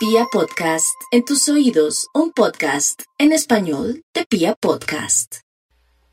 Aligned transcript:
Pia 0.00 0.24
Podcast, 0.32 0.98
en 1.10 1.26
tus 1.26 1.46
oídos, 1.50 2.08
un 2.14 2.32
podcast 2.32 3.02
en 3.18 3.32
español 3.32 4.02
de 4.14 4.24
Pia 4.24 4.54
Podcast. 4.54 5.40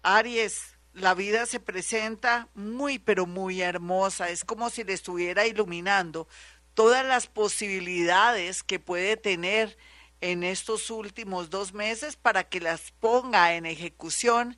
Aries, 0.04 0.78
la 0.92 1.14
vida 1.14 1.46
se 1.46 1.62
presenta 1.62 2.50
muy 2.54 3.00
pero 3.00 3.26
muy 3.26 3.62
hermosa, 3.62 4.30
es 4.30 4.44
como 4.44 4.70
si 4.70 4.84
le 4.84 4.92
estuviera 4.92 5.48
iluminando 5.48 6.28
todas 6.74 7.06
las 7.06 7.28
posibilidades 7.28 8.62
que 8.62 8.78
puede 8.78 9.16
tener 9.16 9.78
en 10.20 10.44
estos 10.44 10.92
últimos 10.92 11.50
dos 11.50 11.74
meses 11.74 12.18
para 12.18 12.44
que 12.50 12.60
las 12.60 12.92
ponga 13.00 13.54
en 13.54 13.66
ejecución 13.66 14.58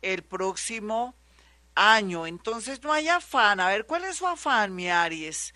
el 0.00 0.22
próximo 0.22 1.16
año. 1.74 2.24
Entonces 2.24 2.84
no 2.84 2.92
hay 2.92 3.08
afán. 3.08 3.58
A 3.58 3.66
ver, 3.66 3.84
¿cuál 3.84 4.04
es 4.04 4.18
su 4.18 4.28
afán, 4.28 4.76
mi 4.76 4.88
Aries? 4.88 5.54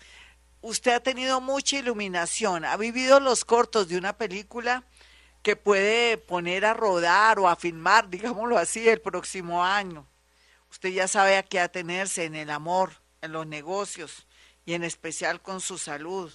Usted 0.65 0.93
ha 0.93 0.99
tenido 0.99 1.41
mucha 1.41 1.77
iluminación, 1.77 2.65
ha 2.65 2.75
vivido 2.75 3.19
los 3.19 3.45
cortos 3.45 3.87
de 3.87 3.99
una 3.99 4.17
película 4.17 4.83
que 5.43 5.55
puede 5.55 6.17
poner 6.17 6.65
a 6.65 6.73
rodar 6.73 7.37
o 7.37 7.47
a 7.47 7.55
filmar, 7.55 8.09
digámoslo 8.09 8.57
así, 8.57 8.89
el 8.89 8.99
próximo 8.99 9.63
año. 9.63 10.07
Usted 10.71 10.89
ya 10.89 11.07
sabe 11.07 11.37
a 11.37 11.43
qué 11.43 11.59
atenerse 11.59 12.25
en 12.25 12.33
el 12.33 12.49
amor, 12.49 12.93
en 13.21 13.31
los 13.31 13.45
negocios 13.45 14.25
y 14.65 14.73
en 14.73 14.83
especial 14.83 15.39
con 15.39 15.61
su 15.61 15.77
salud. 15.77 16.33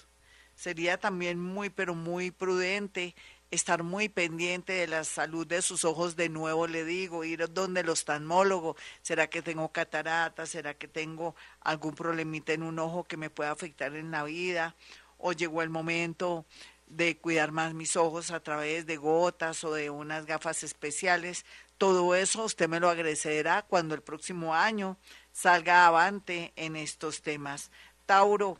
Sería 0.55 0.97
también 0.97 1.37
muy, 1.37 1.69
pero 1.69 1.93
muy 1.93 2.31
prudente 2.31 3.15
estar 3.51 3.83
muy 3.83 4.07
pendiente 4.07 4.73
de 4.73 4.87
la 4.87 5.03
salud 5.03 5.45
de 5.45 5.61
sus 5.61 5.83
ojos 5.83 6.15
de 6.15 6.29
nuevo, 6.29 6.67
le 6.67 6.85
digo, 6.85 7.25
ir 7.25 7.51
donde 7.53 7.81
el 7.81 7.89
oftalmólogo, 7.89 8.77
¿será 9.01 9.29
que 9.29 9.41
tengo 9.41 9.69
catarata? 9.71 10.45
¿Será 10.45 10.73
que 10.73 10.87
tengo 10.87 11.35
algún 11.59 11.93
problemita 11.93 12.53
en 12.53 12.63
un 12.63 12.79
ojo 12.79 13.03
que 13.03 13.17
me 13.17 13.29
pueda 13.29 13.51
afectar 13.51 13.95
en 13.95 14.09
la 14.09 14.23
vida? 14.23 14.75
¿O 15.17 15.33
llegó 15.33 15.61
el 15.61 15.69
momento 15.69 16.45
de 16.87 17.17
cuidar 17.17 17.51
más 17.51 17.73
mis 17.73 17.95
ojos 17.97 18.31
a 18.31 18.39
través 18.39 18.85
de 18.85 18.97
gotas 18.97 19.63
o 19.65 19.73
de 19.73 19.89
unas 19.89 20.25
gafas 20.25 20.63
especiales? 20.63 21.45
Todo 21.77 22.15
eso 22.15 22.45
usted 22.45 22.69
me 22.69 22.79
lo 22.79 22.89
agradecerá 22.89 23.63
cuando 23.63 23.95
el 23.95 24.01
próximo 24.01 24.55
año 24.55 24.97
salga 25.33 25.87
avante 25.87 26.53
en 26.55 26.77
estos 26.77 27.21
temas. 27.21 27.69
Tauro, 28.05 28.59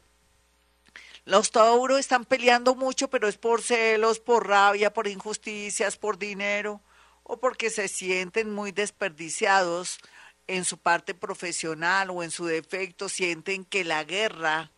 los 1.25 1.52
Tauro 1.52 1.97
están 2.00 2.25
peleando 2.25 2.73
mucho, 2.73 3.09
pero 3.09 3.27
es 3.27 3.38
por 3.38 3.61
celos, 3.61 4.19
por 4.19 4.47
rabia, 4.47 4.91
por 4.91 5.08
injusticias, 5.08 5.95
por 5.97 6.17
dinero 6.17 6.81
o 7.23 7.38
porque 7.39 7.69
se 7.69 7.88
sienten 7.88 8.52
muy 8.52 8.72
desperdiciados 8.72 10.00
en 10.47 10.66
su 10.66 10.80
parte 10.80 11.13
profesional 11.13 12.09
o 12.09 12.23
en 12.23 12.31
su 12.31 12.45
defecto, 12.45 13.08
sienten 13.08 13.63
que 13.66 13.83
la 13.83 14.03
guerra, 14.03 14.72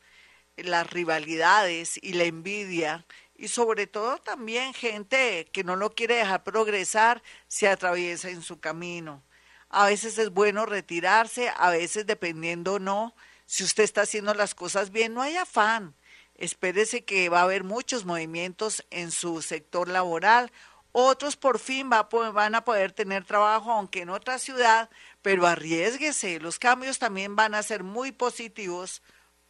las 0.57 0.89
rivalidades 0.89 1.97
y 2.01 2.13
la 2.13 2.25
envidia 2.25 3.05
y 3.35 3.47
sobre 3.47 3.87
todo 3.87 4.17
también 4.17 4.73
gente 4.73 5.49
que 5.51 5.63
no 5.63 5.77
lo 5.77 5.95
quiere 5.95 6.15
dejar 6.15 6.43
progresar 6.43 7.23
se 7.47 7.69
atraviesa 7.69 8.29
en 8.29 8.41
su 8.41 8.59
camino. 8.59 9.23
A 9.69 9.87
veces 9.87 10.17
es 10.17 10.29
bueno 10.29 10.65
retirarse, 10.65 11.51
a 11.55 11.69
veces 11.71 12.05
dependiendo 12.05 12.79
no, 12.79 13.15
si 13.45 13.63
usted 13.63 13.83
está 13.83 14.01
haciendo 14.01 14.33
las 14.33 14.53
cosas 14.53 14.91
bien, 14.91 15.13
no 15.13 15.21
hay 15.21 15.37
afán 15.37 15.95
Espérese 16.43 17.05
que 17.05 17.29
va 17.29 17.39
a 17.39 17.43
haber 17.43 17.63
muchos 17.63 18.03
movimientos 18.03 18.85
en 18.89 19.11
su 19.11 19.41
sector 19.41 19.87
laboral. 19.87 20.51
Otros 20.91 21.37
por 21.37 21.57
fin 21.57 21.89
va, 21.89 22.09
van 22.33 22.53
a 22.53 22.65
poder 22.65 22.91
tener 22.91 23.23
trabajo, 23.23 23.71
aunque 23.71 24.01
en 24.01 24.09
otra 24.09 24.37
ciudad, 24.39 24.89
pero 25.21 25.47
arriesguese. 25.47 26.41
Los 26.41 26.59
cambios 26.59 26.99
también 26.99 27.37
van 27.37 27.55
a 27.55 27.63
ser 27.63 27.85
muy 27.85 28.11
positivos 28.11 29.01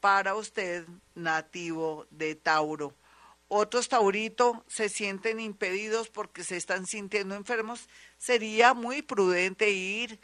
para 0.01 0.35
usted, 0.35 0.85
nativo 1.15 2.05
de 2.11 2.35
Tauro. 2.35 2.93
Otros 3.47 3.89
tauritos 3.89 4.57
se 4.67 4.87
sienten 4.87 5.39
impedidos 5.39 6.09
porque 6.09 6.43
se 6.43 6.57
están 6.57 6.85
sintiendo 6.85 7.33
enfermos. 7.33 7.89
Sería 8.19 8.75
muy 8.75 9.01
prudente 9.01 9.71
ir 9.71 10.19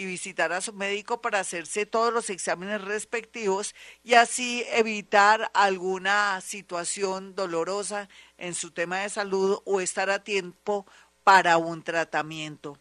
y 0.00 0.06
visitar 0.06 0.50
a 0.54 0.62
su 0.62 0.72
médico 0.72 1.20
para 1.20 1.40
hacerse 1.40 1.84
todos 1.84 2.10
los 2.10 2.30
exámenes 2.30 2.80
respectivos 2.80 3.74
y 4.02 4.14
así 4.14 4.64
evitar 4.70 5.50
alguna 5.52 6.40
situación 6.40 7.34
dolorosa 7.34 8.08
en 8.38 8.54
su 8.54 8.70
tema 8.70 9.00
de 9.00 9.10
salud 9.10 9.60
o 9.66 9.82
estar 9.82 10.08
a 10.08 10.24
tiempo 10.24 10.86
para 11.22 11.58
un 11.58 11.82
tratamiento. 11.82 12.78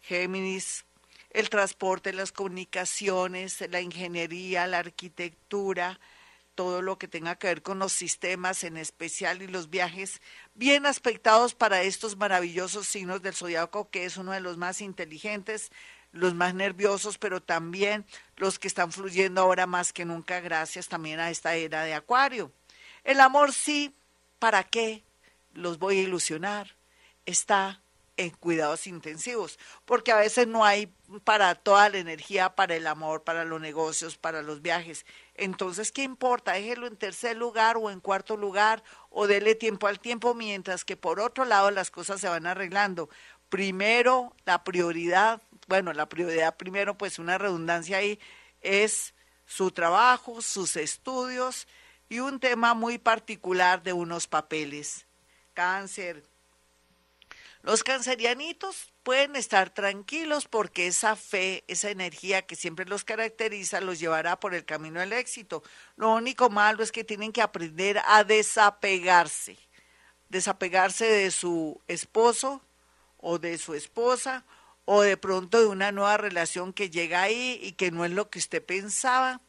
Géminis, 0.00 0.84
el 1.30 1.50
transporte, 1.50 2.12
las 2.12 2.30
comunicaciones, 2.30 3.68
la 3.68 3.80
ingeniería, 3.80 4.68
la 4.68 4.78
arquitectura, 4.78 5.98
todo 6.54 6.82
lo 6.82 6.98
que 6.98 7.08
tenga 7.08 7.36
que 7.36 7.48
ver 7.48 7.62
con 7.62 7.80
los 7.80 7.92
sistemas 7.92 8.62
en 8.62 8.76
especial 8.76 9.42
y 9.42 9.48
los 9.48 9.70
viajes 9.70 10.20
bien 10.54 10.86
aspectados 10.86 11.54
para 11.54 11.82
estos 11.82 12.16
maravillosos 12.16 12.86
signos 12.86 13.22
del 13.22 13.34
zodiaco 13.34 13.90
que 13.90 14.04
es 14.04 14.18
uno 14.18 14.32
de 14.32 14.40
los 14.40 14.56
más 14.56 14.80
inteligentes, 14.80 15.72
los 16.12 16.34
más 16.34 16.54
nerviosos, 16.54 17.18
pero 17.18 17.40
también 17.40 18.04
los 18.36 18.58
que 18.58 18.68
están 18.68 18.92
fluyendo 18.92 19.40
ahora 19.40 19.66
más 19.66 19.92
que 19.92 20.04
nunca 20.04 20.40
gracias 20.40 20.88
también 20.88 21.20
a 21.20 21.30
esta 21.30 21.54
era 21.54 21.84
de 21.84 21.94
Acuario. 21.94 22.52
El 23.04 23.20
amor 23.20 23.52
sí, 23.52 23.94
¿para 24.38 24.64
qué? 24.64 25.04
Los 25.54 25.78
voy 25.78 25.98
a 25.98 26.02
ilusionar. 26.02 26.74
Está 27.26 27.80
en 28.16 28.30
cuidados 28.30 28.86
intensivos, 28.86 29.58
porque 29.86 30.12
a 30.12 30.16
veces 30.16 30.46
no 30.46 30.62
hay 30.62 30.92
para 31.24 31.54
toda 31.54 31.88
la 31.88 31.98
energía, 31.98 32.54
para 32.54 32.76
el 32.76 32.86
amor, 32.86 33.24
para 33.24 33.46
los 33.46 33.60
negocios, 33.60 34.18
para 34.18 34.42
los 34.42 34.60
viajes. 34.60 35.06
Entonces, 35.34 35.90
¿qué 35.90 36.02
importa? 36.02 36.52
Déjelo 36.52 36.86
en 36.86 36.98
tercer 36.98 37.38
lugar 37.38 37.78
o 37.78 37.90
en 37.90 38.00
cuarto 38.00 38.36
lugar 38.36 38.82
o 39.08 39.26
dele 39.26 39.54
tiempo 39.54 39.86
al 39.86 40.00
tiempo, 40.00 40.34
mientras 40.34 40.84
que 40.84 40.96
por 40.96 41.18
otro 41.18 41.46
lado 41.46 41.70
las 41.70 41.90
cosas 41.90 42.20
se 42.20 42.28
van 42.28 42.46
arreglando. 42.46 43.08
Primero, 43.50 44.34
la 44.46 44.64
prioridad 44.64 45.42
bueno, 45.70 45.92
la 45.92 46.08
prioridad 46.08 46.56
primero, 46.56 46.98
pues 46.98 47.20
una 47.20 47.38
redundancia 47.38 47.98
ahí, 47.98 48.18
es 48.60 49.14
su 49.46 49.70
trabajo, 49.70 50.42
sus 50.42 50.74
estudios 50.74 51.68
y 52.08 52.18
un 52.18 52.40
tema 52.40 52.74
muy 52.74 52.98
particular 52.98 53.80
de 53.84 53.92
unos 53.92 54.26
papeles. 54.26 55.06
Cáncer. 55.54 56.24
Los 57.62 57.84
cancerianitos 57.84 58.92
pueden 59.04 59.36
estar 59.36 59.70
tranquilos 59.70 60.48
porque 60.48 60.88
esa 60.88 61.14
fe, 61.14 61.62
esa 61.68 61.90
energía 61.90 62.42
que 62.42 62.56
siempre 62.56 62.84
los 62.84 63.04
caracteriza, 63.04 63.80
los 63.80 64.00
llevará 64.00 64.40
por 64.40 64.56
el 64.56 64.64
camino 64.64 64.98
del 64.98 65.12
éxito. 65.12 65.62
Lo 65.94 66.12
único 66.12 66.50
malo 66.50 66.82
es 66.82 66.90
que 66.90 67.04
tienen 67.04 67.30
que 67.30 67.42
aprender 67.42 68.00
a 68.06 68.24
desapegarse, 68.24 69.56
desapegarse 70.28 71.04
de 71.04 71.30
su 71.30 71.80
esposo 71.86 72.60
o 73.20 73.38
de 73.38 73.58
su 73.58 73.74
esposa 73.74 74.44
o 74.84 75.02
de 75.02 75.16
pronto 75.16 75.60
de 75.60 75.66
una 75.66 75.92
nueva 75.92 76.16
relación 76.16 76.72
que 76.72 76.90
llega 76.90 77.22
ahí 77.22 77.60
y 77.62 77.72
que 77.72 77.90
no 77.90 78.04
es 78.04 78.10
lo 78.10 78.28
que 78.30 78.38
usted 78.38 78.64
pensaba. 78.64 79.40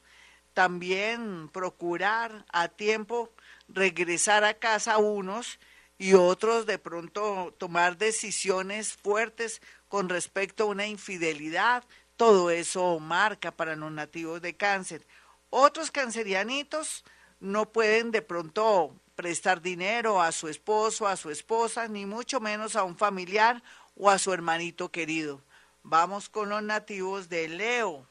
También 0.53 1.49
procurar 1.49 2.45
a 2.51 2.67
tiempo 2.67 3.31
regresar 3.67 4.43
a 4.43 4.53
casa 4.53 4.97
unos 4.97 5.59
y 5.97 6.13
otros 6.13 6.65
de 6.65 6.77
pronto 6.77 7.55
tomar 7.57 7.97
decisiones 7.97 8.93
fuertes 8.93 9.61
con 9.87 10.09
respecto 10.09 10.63
a 10.63 10.67
una 10.67 10.87
infidelidad. 10.87 11.83
Todo 12.17 12.49
eso 12.51 12.99
marca 12.99 13.51
para 13.51 13.75
los 13.75 13.91
nativos 13.91 14.41
de 14.41 14.55
cáncer. 14.55 15.05
Otros 15.49 15.91
cancerianitos 15.91 17.03
no 17.39 17.71
pueden 17.71 18.11
de 18.11 18.21
pronto 18.21 18.95
prestar 19.21 19.61
dinero 19.61 20.19
a 20.19 20.31
su 20.31 20.47
esposo, 20.47 21.07
a 21.07 21.15
su 21.15 21.29
esposa, 21.29 21.87
ni 21.87 22.07
mucho 22.07 22.39
menos 22.39 22.75
a 22.75 22.81
un 22.81 22.97
familiar 22.97 23.61
o 23.95 24.09
a 24.09 24.17
su 24.17 24.33
hermanito 24.33 24.89
querido. 24.89 25.43
Vamos 25.83 26.27
con 26.27 26.49
los 26.49 26.63
nativos 26.63 27.29
de 27.29 27.47
Leo. 27.47 28.07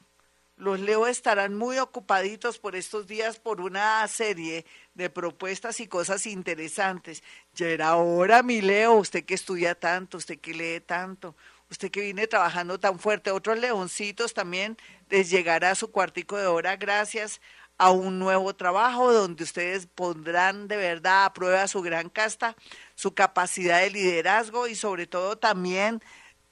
Los 0.55 0.79
Leo 0.79 1.07
estarán 1.07 1.57
muy 1.57 1.79
ocupaditos 1.79 2.59
por 2.59 2.77
estos 2.77 3.07
días 3.07 3.39
por 3.39 3.59
una 3.59 4.07
serie 4.07 4.65
de 4.93 5.09
propuestas 5.09 5.81
y 5.81 5.87
cosas 5.87 6.25
interesantes. 6.25 7.23
Ya 7.55 7.67
era 7.67 7.97
hora, 7.97 8.41
mi 8.41 8.61
Leo, 8.61 8.93
usted 8.93 9.25
que 9.25 9.33
estudia 9.33 9.75
tanto, 9.75 10.17
usted 10.17 10.39
que 10.39 10.53
lee 10.53 10.79
tanto, 10.79 11.35
usted 11.69 11.91
que 11.91 11.99
viene 11.99 12.25
trabajando 12.25 12.79
tan 12.79 12.99
fuerte. 12.99 13.31
Otros 13.31 13.59
leoncitos 13.59 14.33
también 14.33 14.77
les 15.09 15.29
llegará 15.29 15.75
su 15.75 15.91
cuartico 15.91 16.37
de 16.37 16.47
hora 16.47 16.77
gracias 16.77 17.41
a 17.81 17.89
un 17.89 18.19
nuevo 18.19 18.53
trabajo 18.53 19.11
donde 19.11 19.43
ustedes 19.43 19.87
pondrán 19.87 20.67
de 20.67 20.77
verdad 20.77 21.25
a 21.25 21.33
prueba 21.33 21.67
su 21.67 21.81
gran 21.81 22.09
casta, 22.09 22.55
su 22.93 23.15
capacidad 23.15 23.79
de 23.79 23.89
liderazgo 23.89 24.67
y 24.67 24.75
sobre 24.75 25.07
todo 25.07 25.35
también 25.35 25.99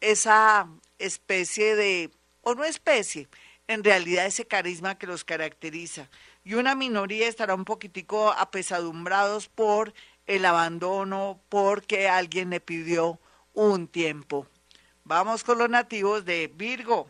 esa 0.01 0.67
especie 0.97 1.75
de, 1.75 2.09
o 2.41 2.55
no 2.55 2.63
especie, 2.63 3.27
en 3.67 3.83
realidad 3.83 4.25
ese 4.25 4.47
carisma 4.47 4.97
que 4.97 5.05
los 5.05 5.23
caracteriza. 5.23 6.09
Y 6.43 6.55
una 6.55 6.73
minoría 6.73 7.27
estará 7.27 7.53
un 7.53 7.63
poquitico 7.63 8.31
apesadumbrados 8.31 9.49
por 9.49 9.93
el 10.25 10.45
abandono, 10.45 11.39
porque 11.47 12.09
alguien 12.09 12.49
le 12.49 12.59
pidió 12.59 13.19
un 13.53 13.87
tiempo. 13.87 14.47
Vamos 15.03 15.43
con 15.43 15.59
los 15.59 15.69
nativos 15.69 16.25
de 16.25 16.51
Virgo. 16.51 17.07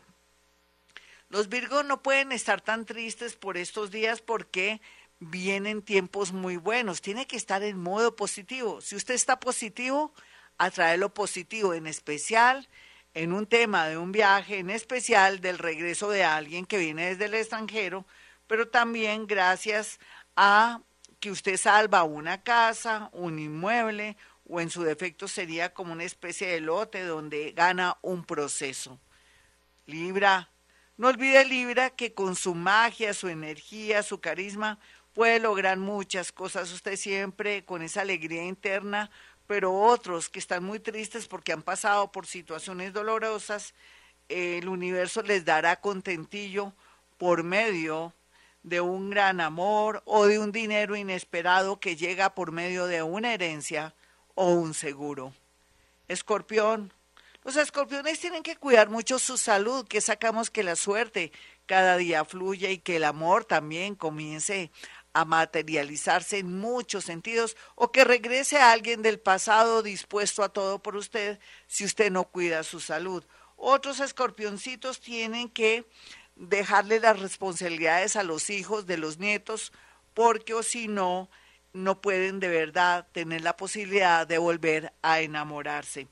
Los 1.30 1.48
Virgos 1.48 1.86
no 1.86 2.02
pueden 2.02 2.32
estar 2.32 2.60
tan 2.60 2.86
tristes 2.86 3.36
por 3.36 3.58
estos 3.58 3.92
días 3.92 4.20
porque 4.22 4.82
vienen 5.20 5.84
tiempos 5.84 6.34
muy 6.34 6.58
buenos. 6.58 7.02
Tiene 7.02 7.28
que 7.28 7.38
estar 7.38 7.62
en 7.62 7.80
modo 7.80 8.16
positivo. 8.16 8.82
Si 8.82 8.96
usted 8.96 9.14
está 9.14 9.40
positivo, 9.40 10.12
atrae 10.58 10.98
lo 10.98 11.14
positivo, 11.14 11.76
en 11.76 11.86
especial 11.86 12.68
en 13.14 13.34
un 13.34 13.46
tema 13.48 13.88
de 13.88 13.98
un 13.98 14.12
viaje, 14.12 14.60
en 14.60 14.70
especial 14.70 15.40
del 15.40 15.58
regreso 15.58 16.10
de 16.10 16.24
alguien 16.24 16.66
que 16.66 16.78
viene 16.78 17.10
desde 17.10 17.26
el 17.26 17.34
extranjero, 17.34 18.06
pero 18.48 18.68
también 18.68 19.28
gracias 19.28 20.00
a 20.36 20.82
que 21.20 21.32
usted 21.32 21.58
salva 21.58 22.04
una 22.04 22.42
casa, 22.42 23.10
un 23.14 23.40
inmueble, 23.40 24.16
o 24.48 24.62
en 24.62 24.70
su 24.72 24.84
defecto 24.84 25.28
sería 25.28 25.74
como 25.74 25.94
una 25.94 26.04
especie 26.04 26.48
de 26.48 26.60
lote 26.60 27.04
donde 27.04 27.52
gana 27.52 27.98
un 28.02 28.24
proceso. 28.24 29.00
Libra, 29.86 30.50
no 31.00 31.08
olvide 31.08 31.46
Libra 31.46 31.92
que 31.92 32.14
con 32.14 32.36
su 32.36 32.54
magia, 32.54 33.14
su 33.14 33.30
energía, 33.30 34.04
su 34.04 34.20
carisma, 34.20 34.80
puede 35.14 35.40
lograr 35.40 35.78
muchas 35.78 36.34
cosas 36.34 36.74
usted 36.74 36.98
siempre 36.98 37.64
con 37.64 37.82
esa 37.82 38.02
alegría 38.02 38.44
interna, 38.44 39.10
pero 39.48 39.74
otros 39.74 40.28
que 40.28 40.40
están 40.40 40.62
muy 40.62 40.82
tristes 40.82 41.26
porque 41.26 41.54
han 41.54 41.62
pasado 41.62 42.12
por 42.12 42.28
situaciones 42.28 42.92
dolorosas, 42.92 43.74
el 44.28 44.68
universo 44.68 45.22
les 45.22 45.46
dará 45.46 45.80
contentillo 45.80 46.74
por 47.18 47.44
medio 47.44 48.14
de 48.64 48.82
un 48.82 49.10
gran 49.10 49.40
amor 49.40 50.04
o 50.04 50.26
de 50.26 50.38
un 50.38 50.52
dinero 50.52 50.98
inesperado 50.98 51.80
que 51.80 51.96
llega 51.96 52.36
por 52.36 52.52
medio 52.52 52.88
de 52.88 53.04
una 53.04 53.34
herencia 53.34 53.96
o 54.36 54.52
un 54.52 54.74
seguro. 54.74 55.34
Escorpión. 56.10 56.92
Los 57.44 57.56
escorpiones 57.56 58.20
tienen 58.20 58.44
que 58.44 58.58
cuidar 58.58 58.90
mucho 58.90 59.18
su 59.18 59.38
salud, 59.38 59.88
que 59.88 60.02
sacamos 60.02 60.50
que 60.50 60.62
la 60.62 60.76
suerte 60.76 61.32
cada 61.66 61.96
día 61.96 62.26
fluya 62.26 62.70
y 62.70 62.80
que 62.80 62.98
el 62.98 63.06
amor 63.06 63.46
también 63.46 63.96
comience 63.96 64.72
a 65.14 65.24
materializarse 65.24 66.40
en 66.40 66.60
muchos 66.60 67.06
sentidos 67.06 67.56
o 67.76 67.92
que 67.92 68.04
regrese 68.04 68.58
a 68.58 68.72
alguien 68.72 69.02
del 69.02 69.20
pasado 69.20 69.82
dispuesto 69.82 70.44
a 70.44 70.50
todo 70.50 70.80
por 70.80 70.98
usted 70.98 71.40
si 71.68 71.86
usted 71.86 72.12
no 72.12 72.26
cuida 72.26 72.64
su 72.64 72.82
salud. 72.82 73.24
Otros 73.56 74.02
escorpioncitos 74.02 75.00
tienen 75.00 75.50
que 75.50 75.86
dejarle 76.36 77.00
las 77.00 77.20
responsabilidades 77.20 78.18
a 78.18 78.24
los 78.24 78.50
hijos 78.50 78.86
de 78.86 78.98
los 78.98 79.18
nietos 79.18 79.72
porque 80.14 80.54
o 80.54 80.62
si 80.62 80.88
no, 80.88 81.30
no 81.72 82.02
pueden 82.02 82.40
de 82.40 82.50
verdad 82.50 83.08
tener 83.14 83.42
la 83.42 83.56
posibilidad 83.56 84.28
de 84.28 84.38
volver 84.38 84.94
a 85.02 85.22
enamorarse. 85.22 86.08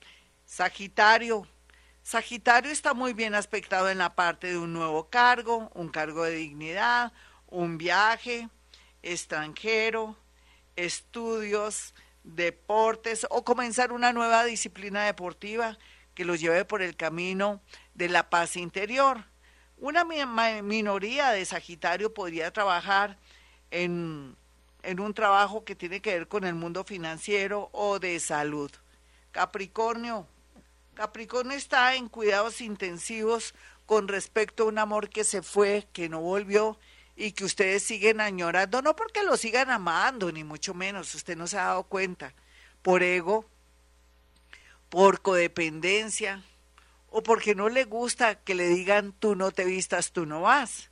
Sagitario. 0.48 1.46
Sagitario 2.04 2.72
está 2.72 2.94
muy 2.94 3.12
bien 3.12 3.36
aspectado 3.36 3.90
en 3.90 3.98
la 3.98 4.16
parte 4.16 4.48
de 4.48 4.58
un 4.58 4.72
nuevo 4.72 5.10
cargo, 5.10 5.70
un 5.76 5.90
cargo 5.90 6.24
de 6.24 6.36
dignidad, 6.36 7.12
un 7.48 7.78
viaje, 7.78 8.48
extranjero, 9.04 10.18
estudios, 10.78 11.94
deportes 12.24 13.28
o 13.30 13.44
comenzar 13.44 13.92
una 13.92 14.14
nueva 14.14 14.46
disciplina 14.46 15.04
deportiva 15.04 15.78
que 16.14 16.24
los 16.24 16.40
lleve 16.40 16.64
por 16.64 16.82
el 16.82 16.96
camino 16.96 17.62
de 17.94 18.08
la 18.08 18.30
paz 18.30 18.56
interior. 18.56 19.26
Una 19.76 20.06
minoría 20.06 21.32
de 21.32 21.44
Sagitario 21.44 22.14
podría 22.14 22.52
trabajar 22.52 23.20
en, 23.70 24.38
en 24.82 25.00
un 25.02 25.14
trabajo 25.14 25.66
que 25.66 25.76
tiene 25.76 26.02
que 26.02 26.14
ver 26.14 26.28
con 26.30 26.46
el 26.46 26.56
mundo 26.56 26.86
financiero 26.86 27.70
o 27.74 28.00
de 28.00 28.18
salud. 28.22 28.72
Capricornio. 29.32 30.26
Capricornio 30.98 31.56
está 31.56 31.94
en 31.94 32.10
cuidados 32.10 32.60
intensivos 32.60 33.54
con 33.86 34.08
respecto 34.08 34.64
a 34.64 34.66
un 34.66 34.80
amor 34.80 35.10
que 35.10 35.24
se 35.24 35.44
fue, 35.44 35.88
que 35.94 36.10
no 36.10 36.22
volvió 36.22 36.80
y 37.16 37.34
que 37.34 37.46
ustedes 37.46 37.84
siguen 37.84 38.20
añorando, 38.20 38.82
no 38.82 38.96
porque 38.96 39.22
lo 39.22 39.38
sigan 39.38 39.70
amando, 39.70 40.32
ni 40.32 40.44
mucho 40.44 40.74
menos, 40.74 41.14
usted 41.14 41.38
no 41.38 41.46
se 41.46 41.60
ha 41.60 41.66
dado 41.66 41.84
cuenta, 41.84 42.34
por 42.82 43.04
ego, 43.04 43.46
por 44.90 45.22
codependencia, 45.22 46.44
o 47.12 47.22
porque 47.22 47.54
no 47.54 47.70
le 47.70 47.84
gusta 47.84 48.34
que 48.34 48.56
le 48.56 48.68
digan 48.68 49.12
tú 49.12 49.36
no 49.36 49.52
te 49.52 49.66
vistas, 49.66 50.12
tú 50.14 50.26
no 50.26 50.42
vas. 50.42 50.90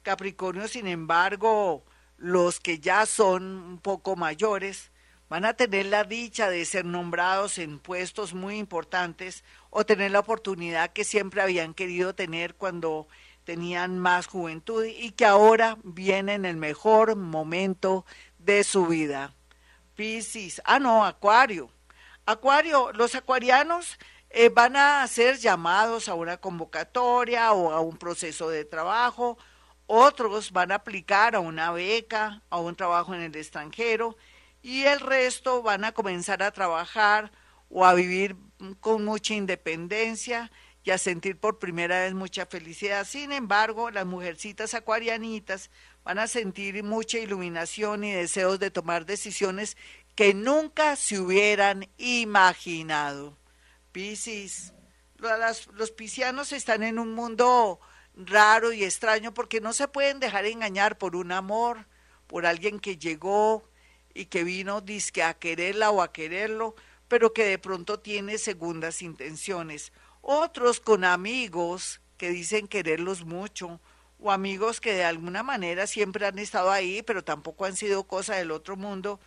Capricornio, 0.00 0.66
sin 0.66 0.86
embargo, 0.86 1.84
los 2.16 2.58
que 2.58 2.78
ya 2.78 3.04
son 3.04 3.42
un 3.44 3.78
poco 3.80 4.16
mayores, 4.16 4.91
van 5.32 5.46
a 5.46 5.54
tener 5.54 5.86
la 5.86 6.04
dicha 6.04 6.50
de 6.50 6.62
ser 6.66 6.84
nombrados 6.84 7.56
en 7.56 7.78
puestos 7.78 8.34
muy 8.34 8.58
importantes 8.58 9.44
o 9.70 9.86
tener 9.86 10.10
la 10.10 10.18
oportunidad 10.18 10.92
que 10.92 11.04
siempre 11.04 11.40
habían 11.40 11.72
querido 11.72 12.14
tener 12.14 12.54
cuando 12.54 13.08
tenían 13.44 13.98
más 13.98 14.26
juventud 14.26 14.84
y 14.84 15.12
que 15.12 15.24
ahora 15.24 15.78
viene 15.84 16.34
en 16.34 16.44
el 16.44 16.58
mejor 16.58 17.16
momento 17.16 18.04
de 18.38 18.62
su 18.62 18.88
vida. 18.88 19.32
Piscis, 19.94 20.60
ah 20.66 20.78
no, 20.78 21.02
Acuario. 21.02 21.70
Acuario, 22.26 22.92
los 22.92 23.14
acuarianos 23.14 23.98
eh, 24.28 24.50
van 24.50 24.76
a 24.76 25.06
ser 25.06 25.38
llamados 25.38 26.10
a 26.10 26.14
una 26.14 26.36
convocatoria 26.36 27.54
o 27.54 27.72
a 27.72 27.80
un 27.80 27.96
proceso 27.96 28.50
de 28.50 28.66
trabajo, 28.66 29.38
otros 29.86 30.52
van 30.52 30.72
a 30.72 30.74
aplicar 30.74 31.34
a 31.34 31.40
una 31.40 31.72
beca, 31.72 32.42
a 32.50 32.58
un 32.58 32.76
trabajo 32.76 33.14
en 33.14 33.22
el 33.22 33.34
extranjero 33.34 34.14
y 34.62 34.84
el 34.84 35.00
resto 35.00 35.62
van 35.62 35.84
a 35.84 35.92
comenzar 35.92 36.42
a 36.42 36.52
trabajar 36.52 37.32
o 37.68 37.84
a 37.84 37.94
vivir 37.94 38.36
con 38.80 39.04
mucha 39.04 39.34
independencia 39.34 40.50
y 40.84 40.90
a 40.90 40.98
sentir 40.98 41.38
por 41.38 41.58
primera 41.58 42.00
vez 42.00 42.14
mucha 42.14 42.46
felicidad. 42.46 43.06
Sin 43.06 43.32
embargo, 43.32 43.90
las 43.90 44.06
mujercitas 44.06 44.74
acuarianitas 44.74 45.70
van 46.04 46.18
a 46.18 46.28
sentir 46.28 46.82
mucha 46.82 47.18
iluminación 47.18 48.04
y 48.04 48.12
deseos 48.12 48.58
de 48.58 48.70
tomar 48.70 49.04
decisiones 49.04 49.76
que 50.14 50.34
nunca 50.34 50.96
se 50.96 51.18
hubieran 51.18 51.88
imaginado. 51.98 53.36
Piscis, 53.92 54.72
los, 55.16 55.68
los 55.74 55.90
piscianos 55.90 56.52
están 56.52 56.82
en 56.82 56.98
un 56.98 57.14
mundo 57.14 57.80
raro 58.14 58.72
y 58.72 58.84
extraño 58.84 59.32
porque 59.32 59.60
no 59.60 59.72
se 59.72 59.88
pueden 59.88 60.20
dejar 60.20 60.44
engañar 60.46 60.98
por 60.98 61.16
un 61.16 61.32
amor, 61.32 61.86
por 62.26 62.44
alguien 62.46 62.78
que 62.78 62.98
llegó 62.98 63.71
y 64.14 64.26
que 64.26 64.44
vino 64.44 64.80
disque 64.80 65.22
a 65.22 65.34
quererla 65.34 65.90
o 65.90 66.02
a 66.02 66.12
quererlo, 66.12 66.74
pero 67.08 67.32
que 67.32 67.44
de 67.44 67.58
pronto 67.58 68.00
tiene 68.00 68.38
segundas 68.38 69.02
intenciones 69.02 69.92
otros 70.22 70.80
con 70.80 71.04
amigos 71.04 72.00
que 72.16 72.30
dicen 72.30 72.68
quererlos 72.68 73.24
mucho, 73.24 73.80
o 74.20 74.30
amigos 74.30 74.80
que 74.80 74.94
de 74.94 75.04
alguna 75.04 75.42
manera 75.42 75.88
siempre 75.88 76.24
han 76.24 76.38
estado 76.38 76.70
ahí, 76.70 77.02
pero 77.02 77.24
tampoco 77.24 77.64
han 77.64 77.74
sido 77.74 78.04
cosa 78.04 78.36
del 78.36 78.52
otro 78.52 78.76
mundo, 78.76 79.18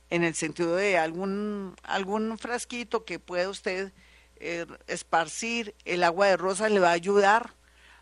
en 0.09 0.23
el 0.23 0.37
sentido 0.37 0.77
de 0.77 0.99
algún, 0.99 1.75
algún 1.83 2.39
frasquito 2.39 3.05
que 3.05 3.19
pueda 3.19 3.49
usted 3.49 3.93
eh, 4.37 4.67
esparcir, 4.87 5.75
el 5.85 6.05
agua 6.05 6.29
de 6.29 6.37
rosas 6.37 6.71
le 6.71 6.79
va 6.79 6.91
a 6.91 6.93
ayudar 6.93 7.55